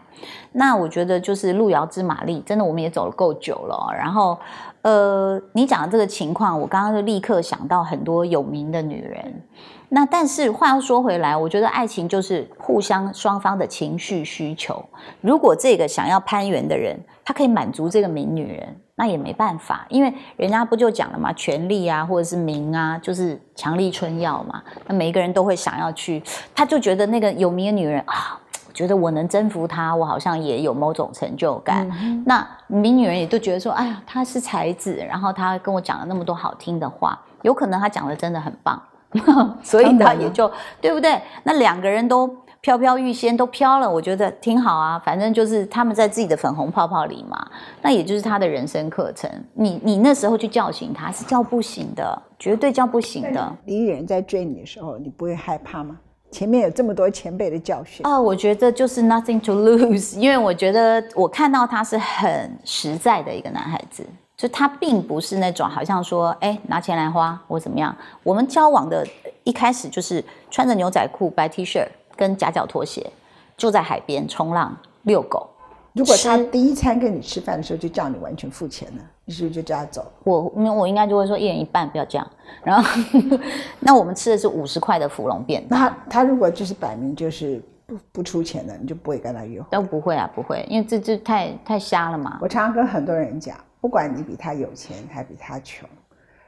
[0.53, 3.93] 那我觉得就是路遥知马力，真的我们也走了够久了。
[3.93, 4.37] 然后
[4.81, 9.43] 呃，你讲的这个情况，我刚刚就立刻想到很多有名的女人。
[9.89, 14.83] 那但是话又说回来，我觉得爱情就是互相双方的情绪需求。
[15.19, 24.63] 如果这个想要攀援的人，他可以满足这个名女人，那也没办法，因为人家不就讲了嘛，权力啊，或者是名啊，就是强力春药嘛。
[24.87, 26.23] 那每一个人都会想要去，
[26.55, 31.89] 他就觉得那个有名的女人啊，我觉得我能征服她，我好像也有某种成就感。
[32.25, 38.81] 那名女人也都觉得说，哎呀，她是才子，然后她跟我讲了那么多好听的话，有可能她讲的真的很棒。
[39.63, 41.21] 所以当然了他也就对不对？
[41.43, 42.27] 那两个人都
[42.65, 44.97] 飘飘欲仙，都飘了，我觉得挺好啊。
[44.97, 47.47] 反正就是他们在自己的粉红泡泡里嘛，
[47.83, 49.29] 那也就是他的人生课程。
[49.53, 53.55] 你你那时候去叫醒他是叫不醒的，绝对叫不醒的。
[53.65, 55.95] 李李人在追你的时候，你不会害怕吗？
[56.31, 64.03] 前面有这么多前辈的教训，啊，我觉得就是 nothing to lose，因为我觉得我看到他是很实在的一个男孩子，
[64.35, 67.95] 就他并不是那种好像说，哎，拿钱来花或怎么样。
[68.23, 69.05] 我们交往的
[69.43, 73.09] 一开始就是穿着牛仔裤、白 T 恤跟夹脚拖鞋，
[73.57, 75.49] 就在海边冲浪、遛狗。
[75.93, 80.05] 如果他第一餐跟你吃饭的时候就叫你完全付钱了，你是不是就叫他走？
[80.25, 82.31] 我因为我应该就会说一人一半，不要这样。
[82.65, 83.01] 然后，
[83.79, 85.79] 那我们吃的是五十块的芙蓉便当。
[85.79, 89.67] 那他他如果就是摆明就是不不出钱的，你就不会跟他约会。
[89.71, 92.39] 都不会啊，不会，因为这这太太瞎了嘛。
[92.41, 95.87] 我常常跟很多人讲，不管你比他有钱还比他穷，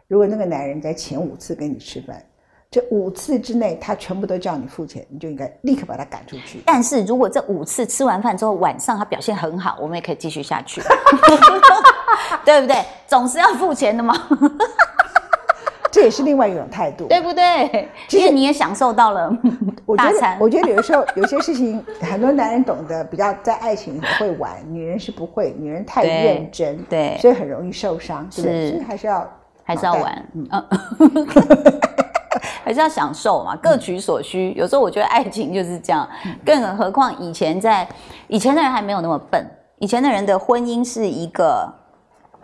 [0.10, 2.22] 如果那个男人在前五次跟你吃饭，
[2.70, 6.62] 这五次之内他全部都叫你付钱，你就应该立刻把他赶出去。
[6.68, 10.82] 但是如果这五次吃完饭之后，晚上他表现很好，我们也可以继续下去，
[12.44, 12.84] 对不对？
[13.08, 14.14] 总是要付钱的嘛，
[15.90, 17.08] 这也是另外一种态度。
[17.08, 17.88] 对不对？
[18.10, 19.32] 其实你也享受到了
[19.86, 20.38] 我觉得大餐，。
[20.38, 28.66] 我觉得有的时候有些事情，很多男人懂得比较在爱情里会玩，女人是不会，女人太对认真，对所以很容易受伤，对不对？
[28.66, 29.32] 是所以还是要
[29.64, 30.48] 还是要玩，嗯，
[32.64, 34.54] 还是要享受嘛，各取所需。
[34.54, 36.08] 有时候我觉得爱情就是这样，
[36.46, 37.88] 更何况以前在
[38.28, 39.46] 以前的人还没有那么笨，
[39.80, 41.74] 以前的人的婚姻是一个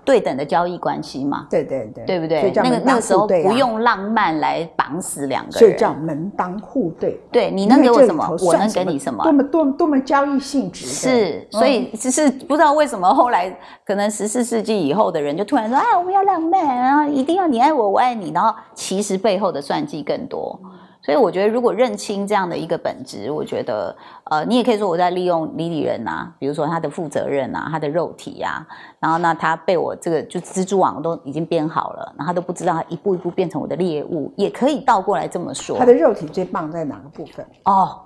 [0.05, 2.51] 对等的交易关系嘛，对对对，对不对？
[2.55, 7.19] 那个那个时候不用浪漫来绑死两个所以，叫门当户对。
[7.31, 9.31] 对你能给我什么我能给你什么多。
[9.31, 20.59] 么多么多么交易性质的，是，所以嗯只是不知道为什么后来可能十四世纪以后的人就突然说，啊，我们要浪漫，然后一定要你爱我，我爱你，然后其实背后的算计更多。
[21.03, 28.65] 所以我觉得，如果认清这样的一个本质，我觉得，呃，你也可以说我在利用李李人啊，比如说他的负责任啊，他的肉体呀、
[29.01, 35.77] 然后那他被我这个就蜘蛛网都已经编好了，然后他都不知道他一步一步变成我的猎物，也可以倒过来这么说。
[35.77, 37.45] 他的肉体最棒在哪个部分？
[37.65, 37.99] 哦，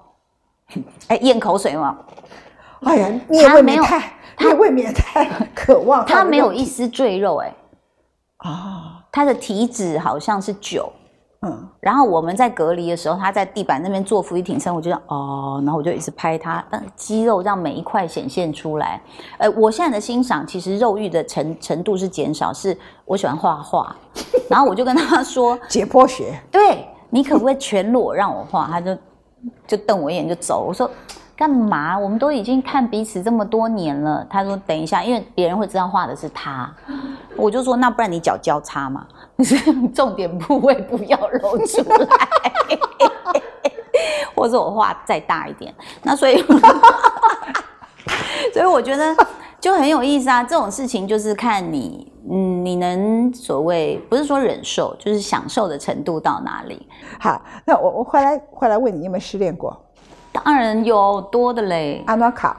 [1.09, 1.99] 哎，咽口水吗。
[2.81, 6.03] 哎呀，你也未免太，你也未免太 渴望。
[6.03, 7.53] 他没有一丝赘肉，哎，
[8.37, 10.91] 啊，他的体脂好像是九。
[11.41, 18.99] 嗯，然后我们在隔离的时候，他在地板那边做俯卧挺身，我就哦，然后我就一直拍他，但肌肉让每一块显现出来。
[19.37, 23.95] 呃，我现在的欣赏其实肉欲的程程度是减少，是我喜欢画画，
[24.49, 28.67] 然后我就跟他说 解剖学，对你可不可以全裸让我画？
[28.71, 28.97] 他就
[29.67, 30.65] 就瞪我一眼就走。
[30.67, 30.89] 我说
[31.35, 31.97] 干嘛？
[31.99, 34.25] 我们都已经看彼此这么多年了。
[34.27, 36.67] 他说等一下，因为别人会知道画的是他。
[37.35, 39.05] 我就说那不然你脚交叉嘛。
[39.93, 42.07] 重点部位不要露出来，
[44.35, 45.73] 或者我画再大一点。
[46.01, 46.41] 那所以，
[48.51, 49.15] 所以我觉得
[49.59, 50.43] 就很有意思啊。
[50.43, 56.87] 这种事情就是看你，嗯，你能所谓不是说忍受，就是享受的程度到哪里。
[57.19, 59.79] 好，那我我回来回来问你，有没有失恋过？
[60.31, 62.03] 当然有多的嘞。
[62.07, 62.57] 安诺卡，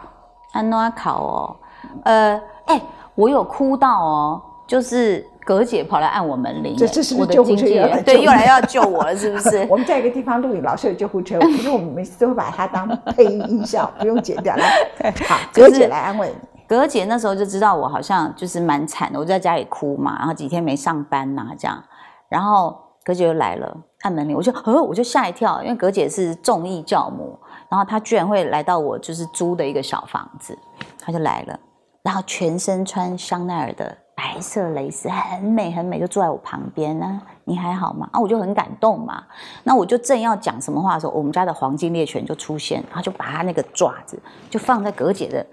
[0.53, 1.57] 安诺卡哦，
[2.05, 2.81] 呃，哎，
[3.17, 5.29] 我有哭到哦，就是。
[5.49, 7.65] 葛姐跑来按我门铃，这这是不是救护车
[8.05, 9.67] 对，又来要救我了，是不是？
[9.71, 14.55] 我们在一个地方录影，老是有救护车，可是我们每次都会把它当配音音效，不用剪掉。
[14.61, 16.35] 来，好，葛姐来安慰你。
[16.67, 21.83] 葛姐那时候就知道我好像就是蛮惨的，我就在家里哭嘛，然后几天没上班呐，这样。
[22.29, 27.39] 然后葛姐就来了，按门铃，我就呃，我就吓一跳，因为葛姐是众艺教母，
[27.71, 30.55] 然后她居然会来到我就是租的一个小房子，
[31.01, 31.59] 她就来了，
[32.03, 33.97] 然后全身穿香奈儿的。
[34.19, 37.21] 白色蕾丝很美很美，就坐在我旁边呢。
[37.45, 38.09] 你还好吗？
[38.11, 39.23] 啊，我就很感动嘛。
[39.63, 44.19] 那我就正要讲什么话的时候，我们家的黄金猎犬就出现，然后就把它那个爪子
[44.51, 45.47] 就放在葛姐的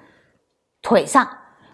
[0.81, 1.27] 腿上。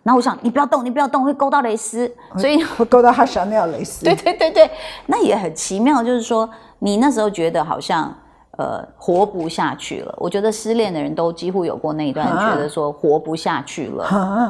[0.03, 4.03] 然后我想，你不要动，你不要动，会勾到蕾丝，所以会勾到他想要蕾丝。
[4.03, 4.69] 对对对对，
[5.05, 6.49] 那也很奇妙，就是说
[6.79, 8.13] 你那时候觉得好像
[8.57, 10.13] 呃活不下去了。
[10.17, 14.05] 我觉得失恋的人都几乎有过那一段，觉得说活不下去了。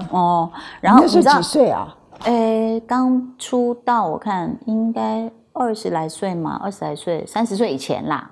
[0.10, 0.52] 哦，
[0.82, 1.96] 然后你是几岁啊？
[2.24, 8.30] 诶，刚出道，我看应该二十来岁嘛，二十来岁，三十岁以前啦。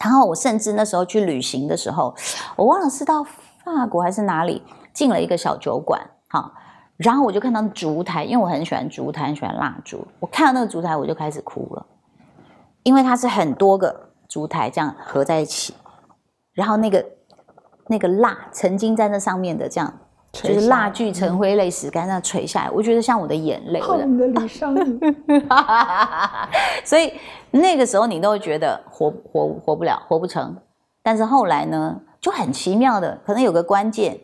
[0.00, 2.14] 然后我甚至那时候去旅行的时候，
[2.56, 4.62] 我忘了是到法国还是哪里，
[4.94, 6.52] 进了一个小酒馆，哈，
[6.96, 10.06] 然后我就看到烛台，因为我很喜欢烛台，很喜欢蜡烛。
[10.18, 11.86] 我看到那个烛台，我就开始哭了，
[12.82, 15.74] 因为它是很多个烛台这样合在一起，
[16.54, 17.04] 然后那个
[17.88, 19.92] 那个蜡曾经在那上面的这样。
[20.42, 23.80] 就是蜡炬成灰泪始干，那垂下来，我觉得像我的眼泪。
[24.06, 25.00] 你的李商隐。
[26.84, 27.12] 所以
[27.50, 30.56] 那个时候你都会觉得活活活不了，活不成。
[31.02, 34.18] 但是后来呢，就很奇妙的，可能有个关键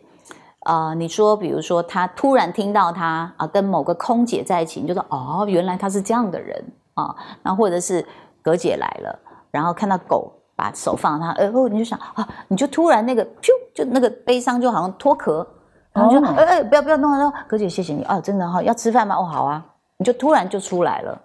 [0.60, 7.14] 啊，你说，比如说他突然听到他啊跟某个空姐在一起，你就说哦，原来他是这样的人啊。
[7.42, 8.04] 那或者是
[8.42, 9.18] 葛姐来了，
[9.50, 15.46] 然后看到狗把手放他，然后你就想啊，你就突然那个噗，就那个悲伤就好像脱壳。
[15.92, 19.14] 然后就哎哎，不要不要弄了，葛姐谢谢你啊，真的哈，要吃饭吗？
[19.14, 19.64] 哦，好啊，
[19.98, 21.20] 你就突然就出来了，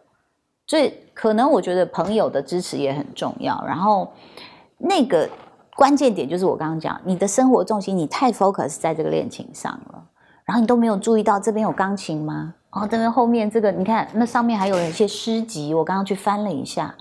[0.65, 3.63] 所以可能我觉得朋友的支持也很重要。
[3.65, 4.11] 然后
[4.77, 5.29] 那个
[5.75, 10.03] 关键点就是我刚刚讲，你的生活重心你太 focus 在这个恋情上了，
[10.43, 12.53] 然后你都没有注意到这边有钢琴吗？
[12.71, 16.93] 哦，这边后面这个你看，那上面还有一些诗集，我刚刚去翻了一下，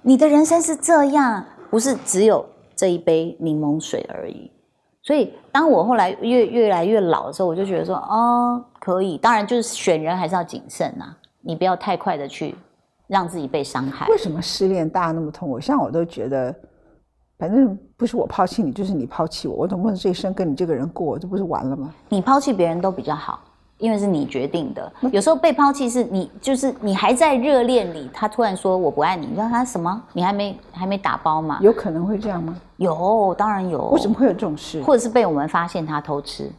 [0.00, 4.50] 你的人生是这样，不是只有这一杯柠檬水而已。
[5.02, 9.16] 所以，当我后来越越来越老的时候，我就觉得说，哦，可以。
[9.16, 12.54] 当然，就是选人还是要谨慎呐，你不要太快的去
[13.06, 14.06] 让自己被伤害。
[14.08, 15.58] 为什么失恋大家那么痛苦？
[15.58, 16.54] 像我都觉得，
[17.38, 21.94] 反正不是我抛弃你，就是你抛弃我，我总不能这一生跟你这个人过，这不是完了吗？
[22.10, 23.40] 你抛弃别人都比较好。
[23.80, 30.02] 因为是你决定的，有时候被抛弃是你，就是你还在热恋里，他突然说我不爱你，你知道他什么？
[30.12, 31.58] 你还没还没打包吗？
[31.62, 32.54] 有可能会这样吗？
[32.76, 33.88] 有，当然有。
[33.88, 34.82] 为什么会有这种事？
[34.82, 36.50] 或者是被我们发现他偷吃？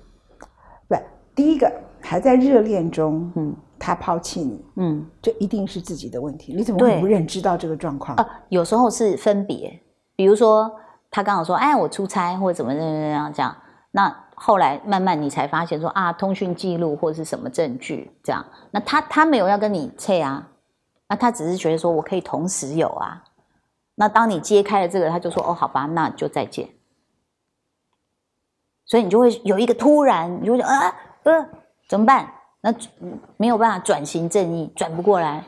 [0.90, 1.00] 对，
[1.36, 6.54] 第一个还在热恋中，嗯，他抛弃你，嗯，这一定是自己的问题。
[6.54, 8.16] 你怎么会不认知到这个状况？
[8.18, 9.80] 啊，有时候是分别，
[10.16, 10.72] 比如说
[11.12, 13.56] 他刚好说，哎，我出差或者怎么怎么怎样这样，
[13.92, 14.16] 那。
[14.44, 20.50] 后来慢慢你才发现说啊，通讯记录或者是什么证据这样，那他他没有要跟你切啊，
[21.08, 23.24] 那他只是觉得说我可以同时有啊，
[23.94, 26.68] 那当你揭开了这个，他就说哦好吧，那就再见。
[28.84, 31.50] 所以你就会有一个突然，你就会啊呃
[31.88, 32.28] 怎么办？
[32.62, 32.74] 那
[33.38, 35.46] 没有办法转型正义，转不过来，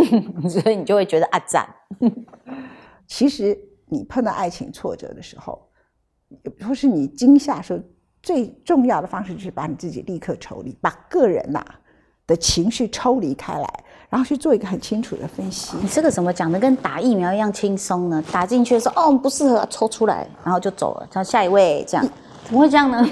[0.50, 1.66] 所以你就会觉得啊赞。
[3.06, 5.66] 其实你碰到爱情挫折的时候，
[6.60, 7.80] 或是你惊吓说。
[8.24, 11.62] 最重要的方式就是把你自己立刻抽离，把个人呐
[12.26, 15.76] 的情绪抽离开来，然后去做一个很清楚的分析。
[15.82, 18.24] 你这个怎么讲的跟打疫苗一样轻松呢？
[18.32, 22.08] 打进去说哦不适合，抽出来，然后就走了，叫下一位这样，
[22.46, 23.06] 怎么会这样呢？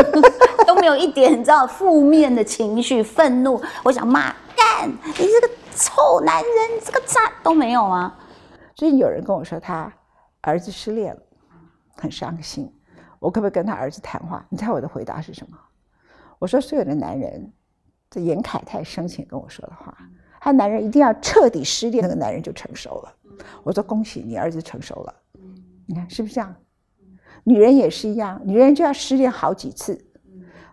[0.66, 8.14] 都没有一点你知道负面的情绪、愤怒，我想骂干你这个臭男人，你这个渣都没有吗？
[8.74, 9.92] 最近有人跟我说他
[10.40, 11.20] 儿子失恋了，
[11.96, 12.73] 很伤心。
[13.24, 14.44] 我可不可以跟他儿子谈话？
[14.50, 15.56] 你猜我的回答是什么？
[16.38, 17.50] 我说所有的男人，
[18.10, 19.96] 这严凯泰生前跟我说的话，
[20.42, 23.14] 他男人一定要彻底失恋，那个男人就成熟了。
[23.62, 25.14] 我说恭喜你儿子成熟了，
[25.86, 26.54] 你看是不是这样？
[27.44, 29.98] 女人也是一样，女人就要失恋好几次，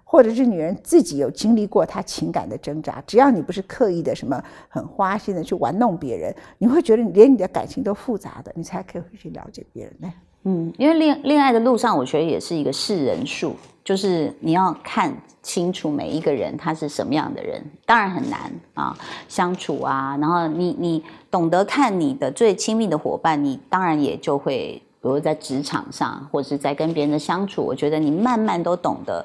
[0.03, 3.01] 或者是女人自己有经历过她情感的挣扎。
[3.07, 10.11] 只要你不是刻意的什么很花心的去玩弄别人，你会觉得你连你的感情都复杂的，你才可以去了解别人呢。
[10.43, 20.17] 嗯，因为恋恋爱的路上，我觉得也是一个视人数，就是你要看清楚每一个人他是什么样的人，当然很难啊相处啊。
[20.19, 29.23] 然后你你懂得看你的最亲密的伙伴，你当然也就会，比如在职场上或者是在跟别人的相处，我觉得你慢慢都懂得。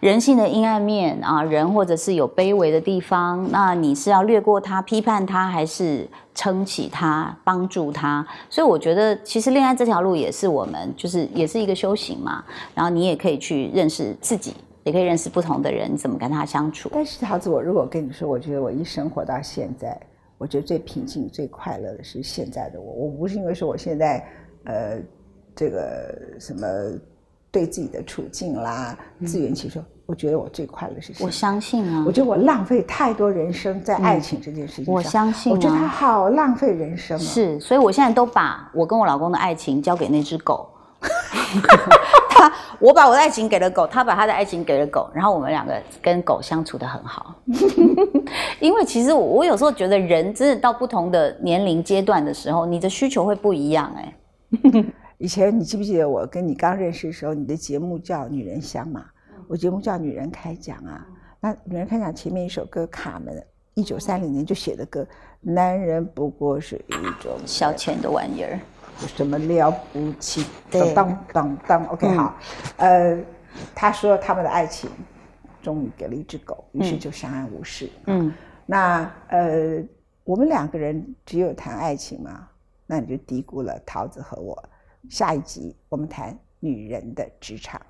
[0.00, 6.08] 人性的阴暗面啊，人或者是有卑微的地方，那你是要略过他、批判他，还是
[6.40, 8.26] 撑起他、帮助他？
[8.48, 12.42] 所以我觉得，其实恋爱这条路也是我们，就是也是一个修行嘛。
[12.74, 16.88] 然后你也可以去认识自己，也可以认识不同的人，怎么跟他相处。
[16.94, 20.00] 但是桃子，我如果跟你说，我觉得我一生活到现在，
[20.38, 22.90] 我觉得最平静、最快乐的是现在的我。
[22.90, 24.26] 我不是因为说我现在，
[24.64, 24.98] 呃，
[25.54, 26.66] 这个什么。
[27.52, 31.12] 对自己的处境啦，自圆其说，我觉得我最快乐是。
[31.24, 34.94] 我相信啊，我觉得我浪费太多人生在爱情这件事情上。
[34.94, 37.16] 我相信，我觉得他好浪费人生。
[37.16, 40.68] 是，所以我现在都把我跟我老公的爱情交给那只狗。
[42.28, 47.36] 他，我把我的爱情给了狗，他把他的爱情给了狗，然后我们两个跟狗相处的很好。
[48.58, 54.14] 因为其实我，我有时候觉得人真的到不同的年龄阶段的时候，你的需求会不一样哎。
[55.18, 59.04] 以前你记不记得我跟你刚认识的时候，你的节目叫《女人香》嘛？
[59.50, 61.04] 我节目叫《女人开讲》啊。
[61.40, 63.44] 那《女人开讲》前面一首歌，卡门
[63.74, 65.04] 一九三零年就写的歌，
[65.40, 68.60] 男人不过是一种消遣的玩意儿，
[69.02, 70.46] 有什么了不起？
[70.70, 72.38] 当当当当，OK，好。
[72.76, 73.18] 呃，
[73.74, 74.88] 他说他们的爱情
[75.60, 77.90] 终于给了一只狗，于是就相安无事。
[78.06, 78.32] 嗯，
[78.66, 79.82] 那呃，
[80.22, 82.48] 我们两个人只有谈爱情嘛？
[82.86, 84.56] 那你就低估了桃子和我。
[85.08, 87.80] 下一集我们谈女人的职场。